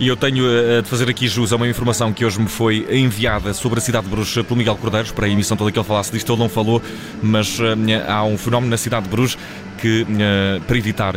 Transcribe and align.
E 0.00 0.08
eu 0.08 0.16
tenho 0.16 0.44
uh, 0.44 0.82
de 0.82 0.88
fazer 0.88 1.08
aqui 1.08 1.28
jus 1.28 1.52
a 1.52 1.56
uma 1.56 1.68
informação 1.68 2.12
que 2.12 2.24
hoje 2.24 2.40
me 2.40 2.48
foi 2.48 2.84
enviada 2.90 3.54
sobre 3.54 3.78
a 3.78 3.82
cidade 3.82 4.06
de 4.06 4.10
Bruges 4.10 4.34
pelo 4.42 4.56
Miguel 4.56 4.76
Cordeiros, 4.76 5.12
para 5.12 5.26
a 5.26 5.28
emissão 5.28 5.56
toda 5.56 5.70
que 5.70 5.78
ele 5.78 5.86
falasse 5.86 6.10
disto, 6.10 6.32
ele 6.32 6.40
não 6.40 6.48
falou, 6.48 6.82
mas 7.22 7.60
uh, 7.60 7.64
há 8.08 8.24
um 8.24 8.36
fenómeno 8.36 8.70
na 8.70 8.76
cidade 8.76 9.04
de 9.04 9.10
Bruges 9.10 9.38
que, 9.78 10.02
uh, 10.02 10.60
para 10.62 10.76
evitar 10.76 11.14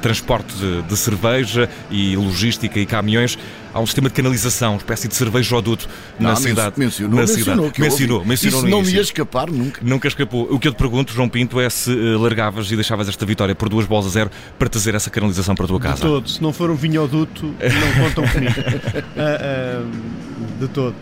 transporte 0.00 0.54
de, 0.54 0.82
de, 0.82 0.96
cerveja 0.96 1.68
e 1.90 2.16
logística 2.16 2.78
e 2.78 2.86
caminhões, 2.86 3.38
há 3.72 3.80
um 3.80 3.86
sistema 3.86 4.08
de 4.08 4.14
canalização, 4.14 4.72
uma 4.72 4.78
espécie 4.78 5.08
de 5.08 5.14
cervejoduto 5.14 5.88
não, 6.18 6.30
na 6.30 6.36
cidade. 6.36 6.74
Mencionou, 6.76 7.14
na 7.14 7.22
mencionou, 7.22 7.44
cidade. 7.44 7.80
mencionou, 7.80 8.24
mencionou 8.24 8.58
Isso 8.60 8.68
não 8.68 8.82
me 8.82 8.92
ia 8.92 9.00
escapar 9.00 9.50
nunca. 9.50 9.80
Nunca 9.82 10.08
escapou. 10.08 10.48
O 10.50 10.58
que 10.58 10.68
eu 10.68 10.72
te 10.72 10.76
pergunto, 10.76 11.12
João 11.12 11.28
Pinto, 11.28 11.60
é 11.60 11.68
se 11.68 11.94
largavas 12.16 12.70
e 12.70 12.74
deixavas 12.74 13.08
esta 13.08 13.24
vitória 13.26 13.54
por 13.54 13.68
duas 13.68 13.86
bolas 13.86 14.06
a 14.06 14.10
zero 14.10 14.30
para 14.58 14.68
trazer 14.68 14.94
essa 14.94 15.10
canalização 15.10 15.54
para 15.54 15.64
a 15.64 15.68
tua 15.68 15.80
casa. 15.80 15.96
De 15.96 16.02
todo. 16.02 16.28
Se 16.28 16.42
não 16.42 16.52
for 16.52 16.70
um 16.70 16.74
vinhoduto, 16.74 17.44
não 17.44 18.04
contam 18.04 18.28
comigo. 18.28 18.54
uh, 18.60 19.86
uh, 20.60 20.60
de 20.60 20.68
todo. 20.68 20.94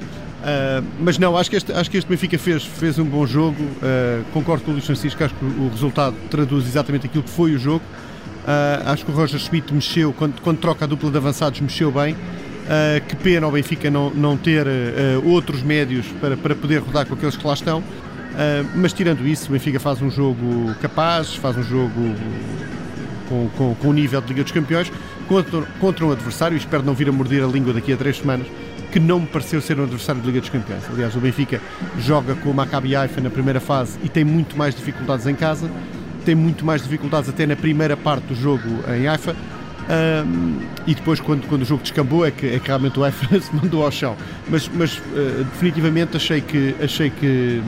Uh, 0.43 0.85
mas 0.99 1.19
não, 1.19 1.37
acho 1.37 1.49
que, 1.49 1.57
este, 1.57 1.71
acho 1.73 1.89
que 1.89 1.97
este 1.97 2.09
Benfica 2.09 2.37
fez, 2.37 2.65
fez 2.65 2.99
um 2.99 3.05
bom 3.05 3.25
jogo. 3.27 3.63
Uh, 3.63 4.25
concordo 4.33 4.65
com 4.65 4.71
o 4.73 4.75
Luís 4.75 4.85
Francisco, 4.85 5.23
acho 5.23 5.35
que 5.35 5.45
o 5.45 5.69
resultado 5.69 6.17
traduz 6.29 6.67
exatamente 6.67 7.07
aquilo 7.07 7.23
que 7.23 7.31
foi 7.31 7.55
o 7.55 7.59
jogo. 7.59 7.85
Uh, 8.43 8.91
acho 8.91 9.05
que 9.05 9.11
o 9.13 9.15
Roger 9.15 9.39
Schmidt 9.39 9.73
mexeu, 9.73 10.13
quando, 10.13 10.41
quando 10.41 10.59
troca 10.59 10.85
a 10.85 10.89
dupla 10.89 11.11
de 11.11 11.17
avançados, 11.17 11.61
mexeu 11.61 11.93
bem. 11.93 12.17
que 13.09 13.17
pena 13.17 13.47
o 13.47 13.53
Benfica 13.53 13.91
não, 13.91 14.11
não 14.11 14.37
ter 14.37 14.67
outros 15.25 15.63
médios 15.63 16.07
para, 16.21 16.37
para 16.37 16.55
poder 16.55 16.79
rodar 16.79 17.07
com 17.07 17.15
aqueles 17.15 17.37
que 17.37 17.47
lá 17.47 17.55
estão. 17.55 17.83
mas 18.75 18.93
tirando 18.93 19.27
isso, 19.27 19.49
o 19.49 19.53
Benfica 19.53 19.79
faz 19.79 20.01
um 20.03 20.11
jogo 20.11 20.75
capaz, 20.81 21.35
faz 21.35 21.57
um 21.57 21.63
jogo 21.63 22.15
com, 23.29 23.49
com, 23.57 23.75
com 23.75 23.89
o 23.89 23.93
nível 23.93 24.21
de 24.21 24.29
Liga 24.29 24.43
dos 24.43 24.53
Campeões 24.53 24.91
contra, 25.29 25.63
contra 25.81 26.05
um 26.05 26.13
adversário, 26.13 26.57
espero 26.57 26.83
não 26.83 26.95
vir 26.95 27.09
a 27.09 27.13
morder 27.13 27.43
a 27.43 27.47
língua 27.47 27.73
daqui 27.73 27.93
a 27.93 27.97
três 27.97 28.19
semanas, 28.19 28.47
que 28.93 29.01
não 29.01 29.21
me 29.21 29.27
pareceu 29.27 29.61
ser 29.61 29.81
um 29.81 29.85
adversário 29.85 30.21
de 30.21 30.27
Liga 30.27 30.41
dos 30.41 30.51
Campeões. 30.51 30.85
Aliás, 30.93 31.17
o 31.17 31.19
Benfica 31.21 31.61
joga 31.99 32.35
com 32.35 32.51
o 32.51 32.55
Maccabi 32.55 32.95
Haifa 32.95 33.23
na 33.23 33.31
primeira 33.31 33.59
fase 33.59 33.99
e 34.05 34.09
tem 34.09 34.23
muito 34.23 34.57
mais 34.57 34.75
dificuldades 34.75 35.27
em 35.27 35.35
casa, 35.35 35.71
tem 36.27 36.35
muito 36.35 36.65
mais 36.65 36.83
dificuldades 36.83 37.31
até 37.31 37.47
na 37.47 37.57
primeira 37.57 37.97
parte 37.97 38.27
do 38.27 38.35
jogo 38.35 38.69
em 38.95 39.09
Haifa. 39.09 39.35
Um, 39.83 40.61
e 40.87 40.95
depois, 40.95 41.21
quando, 41.21 41.47
quando 41.49 41.63
o 41.63 41.65
jogo 41.65 41.83
descambou, 41.83 42.25
é 42.25 42.31
que, 42.31 42.47
é 42.47 42.59
que 42.59 42.69
realmente 42.69 42.99
o 42.99 43.03
Haifa 43.03 43.27
se 43.41 43.57
mandou 43.57 43.83
ao 43.83 43.91
chão. 43.91 44.15
Mas, 44.49 44.71
mas 44.75 44.99
uh, 44.99 45.45
definitivamente 45.53 46.17
achei 46.17 46.43
que, 46.43 46.77
achei 46.81 47.09
que, 47.09 47.63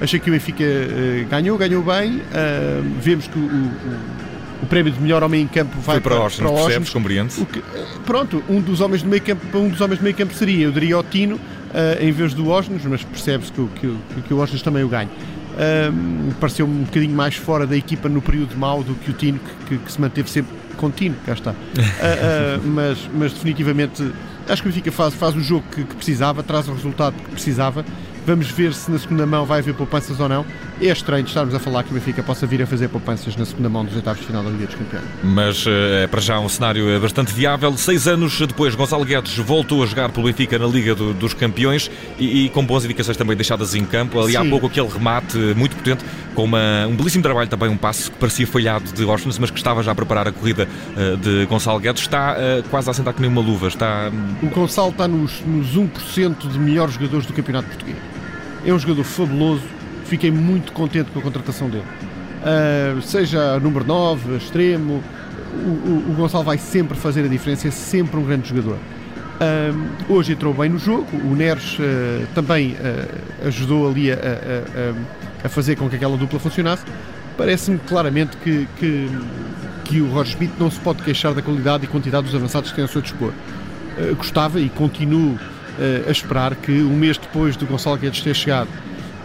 achei 0.00 0.18
que 0.18 0.28
o 0.28 0.32
Benfica 0.32 0.64
uh, 0.64 1.28
ganhou, 1.28 1.56
ganhou 1.56 1.82
bem. 1.82 2.16
Uh, 2.16 2.82
vemos 3.00 3.28
que 3.28 3.38
o, 3.38 3.42
o 3.42 4.25
o 4.62 4.66
prémio 4.66 4.92
de 4.92 5.00
melhor 5.00 5.22
homem 5.22 5.42
em 5.42 5.46
campo 5.46 5.74
vai 5.80 5.96
Foi 5.96 6.00
para, 6.00 6.16
para, 6.20 6.30
para 6.30 6.52
percebes, 6.52 6.90
compreendes? 6.90 7.44
Pronto, 8.04 8.42
um 8.48 8.60
dos 8.60 8.80
homens 8.80 9.02
do 9.02 9.08
meio 9.08 9.22
campo, 9.22 9.58
um 9.58 9.68
dos 9.68 9.80
homens 9.80 9.98
do 9.98 10.02
meio 10.02 10.16
campo 10.16 10.34
seria, 10.34 10.64
eu 10.64 10.72
diria 10.72 10.98
o 10.98 11.02
Tino, 11.02 11.36
uh, 11.36 11.40
em 12.02 12.10
vez 12.12 12.34
do 12.34 12.48
Osnos, 12.48 12.84
mas 12.84 13.02
percebe-se 13.02 13.52
que, 13.52 13.66
que, 13.80 14.22
que, 14.26 14.34
o 14.34 14.38
Osnos 14.38 14.62
também 14.62 14.82
o 14.82 14.88
ganha. 14.88 15.08
Uh, 15.08 16.34
Pareceu-me 16.34 16.80
um 16.80 16.84
bocadinho 16.84 17.14
mais 17.14 17.34
fora 17.36 17.66
da 17.66 17.76
equipa 17.76 18.08
no 18.08 18.20
período 18.20 18.56
mau 18.56 18.82
do 18.82 18.94
que 18.94 19.10
o 19.10 19.14
Tino, 19.14 19.40
que, 19.68 19.78
que 19.78 19.92
se 19.92 20.00
manteve 20.00 20.30
sempre 20.30 20.54
contínuo, 20.76 21.16
cá 21.24 21.32
está. 21.32 21.52
Uh, 21.52 21.54
mas, 22.66 22.98
mas 23.14 23.32
definitivamente 23.32 24.02
acho 24.48 24.62
que 24.62 24.68
o 24.68 24.70
Benfica 24.70 24.92
faz, 24.92 25.14
faz 25.14 25.34
o 25.34 25.40
jogo 25.40 25.64
que, 25.70 25.84
que 25.84 25.94
precisava, 25.94 26.42
traz 26.42 26.68
o 26.68 26.72
resultado 26.72 27.14
que 27.14 27.30
precisava 27.30 27.84
Vamos 28.26 28.50
ver 28.50 28.74
se 28.74 28.90
na 28.90 28.98
segunda 28.98 29.24
mão 29.24 29.46
vai 29.46 29.60
haver 29.60 29.72
poupanças 29.72 30.18
ou 30.18 30.28
não. 30.28 30.44
É 30.80 30.86
estranho 30.86 31.24
estarmos 31.24 31.54
a 31.54 31.60
falar 31.60 31.84
que 31.84 31.92
o 31.92 31.94
Benfica 31.94 32.24
possa 32.24 32.44
vir 32.44 32.60
a 32.60 32.66
fazer 32.66 32.88
poupanças 32.88 33.36
na 33.36 33.44
segunda 33.44 33.68
mão 33.68 33.84
dos 33.84 33.94
oitavos 33.94 34.20
de 34.20 34.26
final 34.26 34.42
da 34.42 34.50
Liga 34.50 34.66
dos 34.66 34.74
Campeões. 34.74 35.04
Mas 35.22 35.64
eh, 35.64 36.02
é 36.02 36.06
para 36.08 36.20
já 36.20 36.40
um 36.40 36.48
cenário 36.48 36.90
eh, 36.90 36.98
bastante 36.98 37.32
viável. 37.32 37.76
Seis 37.76 38.08
anos 38.08 38.36
depois, 38.40 38.74
Gonçalo 38.74 39.04
Guedes 39.04 39.38
voltou 39.38 39.80
a 39.80 39.86
jogar 39.86 40.10
pelo 40.10 40.26
Benfica 40.26 40.58
na 40.58 40.66
Liga 40.66 40.92
do, 40.92 41.14
dos 41.14 41.34
Campeões 41.34 41.88
e, 42.18 42.46
e, 42.46 42.48
com 42.48 42.66
boas 42.66 42.84
indicações 42.84 43.16
também 43.16 43.36
deixadas 43.36 43.76
em 43.76 43.84
campo. 43.84 44.20
Ali 44.20 44.32
Sim. 44.32 44.38
há 44.38 44.44
pouco 44.44 44.66
aquele 44.66 44.88
remate 44.88 45.38
muito 45.54 45.76
potente, 45.76 46.04
com 46.34 46.42
uma, 46.42 46.84
um 46.88 46.96
belíssimo 46.96 47.22
trabalho 47.22 47.48
também, 47.48 47.68
um 47.68 47.76
passo 47.76 48.10
que 48.10 48.18
parecia 48.18 48.46
falhado 48.46 48.92
de 48.92 49.04
Orsnes, 49.04 49.38
mas 49.38 49.52
que 49.52 49.56
estava 49.56 49.84
já 49.84 49.92
a 49.92 49.94
preparar 49.94 50.26
a 50.26 50.32
corrida 50.32 50.66
de 51.22 51.46
Gonçalo 51.46 51.78
Guedes. 51.78 52.02
Está 52.02 52.34
quase 52.70 52.90
a 52.90 52.92
sentar 52.92 53.14
como 53.14 53.28
uma 53.28 53.40
luva. 53.40 53.68
Está... 53.68 54.10
O 54.42 54.48
Gonçalo 54.48 54.90
está 54.90 55.06
nos, 55.06 55.40
nos 55.42 55.76
1% 55.76 56.48
de 56.48 56.58
melhores 56.58 56.94
jogadores 56.94 57.24
do 57.24 57.32
Campeonato 57.32 57.68
Português. 57.68 58.15
É 58.66 58.72
um 58.72 58.78
jogador 58.80 59.04
fabuloso, 59.04 59.62
fiquei 60.06 60.28
muito 60.28 60.72
contente 60.72 61.08
com 61.12 61.20
a 61.20 61.22
contratação 61.22 61.70
dele. 61.70 61.84
Uh, 62.42 63.00
seja 63.00 63.60
número 63.60 63.86
9, 63.86 64.38
extremo, 64.38 65.00
o, 65.54 66.10
o, 66.10 66.14
Gonçalo 66.16 66.42
vai 66.42 66.58
sempre 66.58 66.98
fazer 66.98 67.24
a 67.24 67.28
diferença, 67.28 67.68
é 67.68 67.70
sempre 67.70 68.18
um 68.18 68.24
grande 68.24 68.48
jogador. 68.48 68.76
Uh, 68.76 70.12
hoje 70.12 70.32
entrou 70.32 70.52
bem 70.52 70.68
no 70.68 70.80
jogo, 70.80 71.06
o 71.12 71.36
Neres 71.36 71.78
uh, 71.78 72.26
também 72.34 72.76
ajudou 73.44 73.88
ali 73.88 74.10
a, 74.10 74.16
a, 74.16 75.46
a, 75.46 75.48
fazer 75.48 75.76
com 75.76 75.88
que 75.88 75.94
aquela 75.94 76.16
dupla 76.16 76.40
funcionasse. 76.40 76.84
Parece-me 77.38 77.78
claramente 77.78 78.36
que, 78.38 78.66
que, 78.80 79.08
que, 79.84 80.00
o 80.00 80.10
Roger 80.10 80.32
Smith 80.32 80.52
não 80.58 80.72
se 80.72 80.80
pode 80.80 81.04
queixar 81.04 81.32
da 81.34 81.42
qualidade 81.42 81.84
e 81.84 81.86
quantidade 81.86 82.26
dos 82.26 82.34
avançados 82.34 82.70
que 82.70 82.74
tem 82.74 82.82
ao 82.82 82.88
seu 82.88 83.00
dispor. 83.00 83.32
gostava 84.16 84.58
e 84.58 84.68
continuo 84.70 85.38
a 86.06 86.10
esperar 86.10 86.54
que 86.54 86.72
um 86.82 86.96
mês 86.96 87.18
depois 87.18 87.56
do 87.56 87.66
Gonçalo 87.66 87.96
Guedes 87.96 88.20
ter 88.20 88.34
chegado 88.34 88.68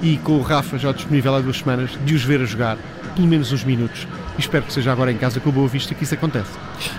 e 0.01 0.17
com 0.17 0.33
o 0.33 0.41
Rafa 0.41 0.77
já 0.77 0.91
disponível 0.91 1.35
há 1.35 1.39
duas 1.39 1.57
semanas, 1.57 1.91
de 2.05 2.15
os 2.15 2.23
ver 2.23 2.41
a 2.41 2.45
jogar 2.45 2.77
pelo 3.15 3.27
menos 3.27 3.51
uns 3.51 3.63
minutos. 3.63 4.07
Espero 4.37 4.65
que 4.65 4.73
seja 4.73 4.91
agora 4.91 5.11
em 5.11 5.17
casa 5.17 5.39
com 5.39 5.49
a 5.49 5.51
Boa 5.51 5.67
Vista 5.67 5.93
que 5.93 6.03
isso 6.03 6.13
acontece. 6.13 6.49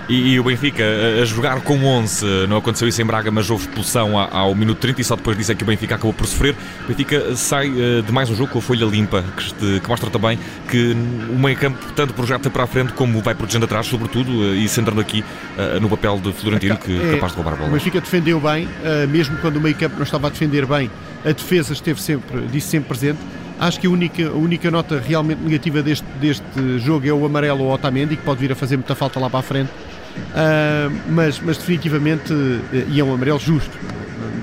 E, 0.07 0.33
e 0.33 0.39
o 0.39 0.43
Benfica 0.43 0.83
a, 0.83 1.21
a, 1.21 1.25
jogar 1.25 1.61
com 1.61 1.83
11, 1.83 2.47
não 2.47 2.57
aconteceu 2.57 2.87
isso 2.87 3.01
em 3.01 3.05
Braga, 3.05 3.31
mas 3.31 3.49
houve 3.49 3.67
expulsão 3.67 4.17
ao, 4.17 4.35
ao 4.35 4.55
minuto 4.55 4.79
30 4.79 5.01
e 5.01 5.03
só 5.03 5.15
depois 5.15 5.37
disso 5.37 5.51
é 5.51 5.55
que 5.55 5.63
o 5.63 5.65
Benfica 5.65 5.95
acabou 5.95 6.13
por 6.13 6.25
sofrer. 6.25 6.55
O 6.83 6.87
Benfica 6.87 7.35
sai 7.35 7.69
uh, 7.69 8.01
de 8.01 8.11
mais 8.11 8.29
um 8.29 8.35
jogo 8.35 8.51
com 8.51 8.59
a 8.59 8.61
folha 8.61 8.85
limpa, 8.85 9.23
que, 9.35 9.79
que, 9.79 9.87
mostra 9.87 10.09
também 10.09 10.37
que 10.69 10.95
o 11.29 11.39
meio 11.39 11.57
campo 11.57 11.77
tanto 11.95 12.13
projeta 12.13 12.49
para 12.49 12.63
a 12.63 12.67
frente 12.67 12.93
como 12.93 13.21
vai 13.21 13.35
protegendo 13.35 13.65
atrás, 13.65 13.87
sobretudo, 13.87 14.31
uh, 14.31 14.55
e 14.55 14.67
centrando 14.67 15.01
aqui 15.01 15.23
uh, 15.57 15.79
no 15.79 15.89
papel 15.89 16.19
de 16.19 16.31
Florentino, 16.33 16.77
que 16.77 17.01
é 17.01 17.15
capaz 17.15 17.31
de 17.31 17.37
roubar 17.37 17.53
a 17.53 17.57
bola. 17.57 17.69
O 17.69 17.73
Benfica 17.73 17.99
defendeu 17.99 18.39
bem, 18.39 18.67
mesmo 19.09 19.37
quando 19.37 19.57
o 19.57 19.61
meio 19.61 19.75
campo 19.75 19.95
não 19.95 20.03
estava 20.03 20.27
a 20.27 20.29
defender 20.29 20.65
bem, 20.65 20.89
a 21.25 21.31
defesa 21.31 21.73
esteve 21.73 22.01
sempre, 22.01 22.41
disse 22.47 22.67
sempre 22.67 22.89
presente 22.89 23.19
Acho 23.63 23.79
que 23.79 23.87
a 23.87 23.89
única, 23.89 24.27
a 24.27 24.33
única 24.33 24.69
nota 24.69 24.99
realmente 24.99 25.41
negativa 25.41 25.81
deste, 25.81 26.05
deste 26.19 26.79
jogo 26.79 27.07
é 27.07 27.13
o 27.13 27.25
amarelo 27.25 27.63
ao 27.63 27.69
Otamendi, 27.69 28.17
que 28.17 28.21
pode 28.21 28.41
vir 28.41 28.51
a 28.51 28.55
fazer 28.55 28.75
muita 28.75 28.93
falta 28.93 29.21
lá 29.21 29.29
para 29.29 29.39
a 29.39 29.41
frente. 29.41 29.69
Uh, 29.69 30.93
mas, 31.09 31.39
mas 31.39 31.57
definitivamente, 31.57 32.33
uh, 32.33 32.59
e 32.89 32.99
é 32.99 33.03
um 33.03 33.13
amarelo 33.13 33.39
justo, 33.39 33.71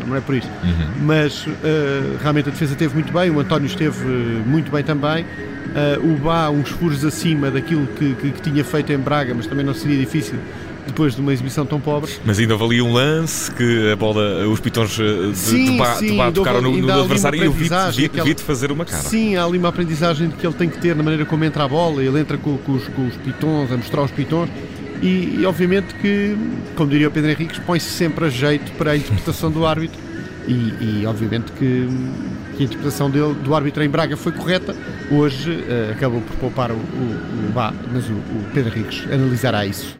não 0.06 0.16
é 0.16 0.22
por 0.22 0.34
isso. 0.34 0.48
Uhum. 0.64 1.04
Mas 1.04 1.46
uh, 1.46 1.50
realmente 2.22 2.48
a 2.48 2.52
defesa 2.52 2.72
esteve 2.72 2.94
muito 2.94 3.12
bem, 3.12 3.28
o 3.28 3.38
António 3.38 3.66
esteve 3.66 4.02
muito 4.46 4.72
bem 4.72 4.82
também. 4.82 5.26
o 6.02 6.16
Bá, 6.16 6.48
uns 6.48 6.70
furos 6.70 7.04
acima 7.04 7.50
daquilo 7.50 7.86
que, 7.88 8.14
que, 8.14 8.30
que 8.30 8.40
tinha 8.40 8.64
feito 8.64 8.90
em 8.90 8.98
Braga, 8.98 9.34
mas 9.34 9.46
também 9.46 9.66
não 9.66 9.74
seria 9.74 9.98
difícil 9.98 10.38
depois 10.86 11.14
de 11.14 11.20
uma 11.20 11.32
exibição 11.32 11.64
tão 11.66 11.80
pobre. 11.80 12.10
Mas 12.24 12.38
ainda 12.38 12.56
valia 12.56 12.84
um 12.84 12.92
lance 12.92 13.50
que 13.52 13.92
a 13.92 13.96
bola, 13.96 14.46
os 14.48 14.60
pitões 14.60 14.98
eh, 14.98 15.30
de, 15.30 15.36
sim, 15.36 15.64
de, 15.72 15.78
ba, 15.78 15.94
sim, 15.94 16.06
de 16.06 16.16
ba 16.16 16.32
tocaram 16.32 16.62
no, 16.62 16.76
no 16.76 17.00
adversário 17.00 17.42
e 17.42 17.44
eu 17.44 17.52
vi-te 17.52 18.10
vi, 18.10 18.34
vi 18.34 18.34
fazer 18.42 18.72
uma 18.72 18.84
cara. 18.84 19.02
Sim, 19.02 19.36
há 19.36 19.44
ali 19.44 19.58
uma 19.58 19.68
aprendizagem 19.68 20.30
que 20.30 20.46
ele 20.46 20.54
tem 20.54 20.68
que 20.68 20.78
ter 20.78 20.94
na 20.96 21.02
maneira 21.02 21.24
como 21.24 21.44
entra 21.44 21.64
a 21.64 21.68
bola, 21.68 22.02
ele 22.02 22.18
entra 22.18 22.36
com, 22.38 22.56
com, 22.58 22.72
os, 22.72 22.88
com 22.88 23.06
os 23.06 23.16
pitons, 23.16 23.70
a 23.72 23.76
mostrar 23.76 24.02
os 24.02 24.10
pitons. 24.10 24.48
E, 25.02 25.38
e, 25.40 25.46
obviamente 25.46 25.94
que, 25.94 26.36
como 26.76 26.90
diria 26.90 27.08
o 27.08 27.10
Pedro 27.10 27.30
Henriques, 27.30 27.58
põe-se 27.60 27.88
sempre 27.88 28.26
a 28.26 28.28
jeito 28.28 28.70
para 28.72 28.92
a 28.92 28.96
interpretação 28.96 29.50
do 29.50 29.64
árbitro. 29.64 29.98
E, 30.46 31.00
e 31.02 31.06
obviamente 31.06 31.52
que, 31.52 31.86
que, 32.56 32.62
a 32.62 32.66
interpretação 32.66 33.10
dele, 33.10 33.34
do 33.34 33.54
árbitro 33.54 33.82
em 33.82 33.88
Braga 33.88 34.16
foi 34.16 34.32
correta. 34.32 34.74
Hoje 35.10 35.50
uh, 35.50 35.92
acabou 35.92 36.20
por 36.20 36.36
poupar 36.36 36.70
o, 36.70 36.74
o, 36.74 36.76
o 36.76 37.52
mas 37.92 38.08
o, 38.08 38.12
o 38.12 38.44
Pedro 38.52 38.76
Henriques 38.76 39.04
analisará 39.10 39.64
isso. 39.64 39.98